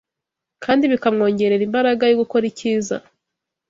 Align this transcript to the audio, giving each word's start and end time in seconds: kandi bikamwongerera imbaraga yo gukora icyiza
kandi 0.63 0.83
bikamwongerera 0.91 1.63
imbaraga 1.67 2.03
yo 2.07 2.15
gukora 2.21 2.43
icyiza 2.51 2.95